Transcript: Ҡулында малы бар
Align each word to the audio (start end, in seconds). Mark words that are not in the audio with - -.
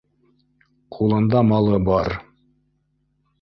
Ҡулында 0.95 1.43
малы 1.51 1.77
бар 1.91 2.11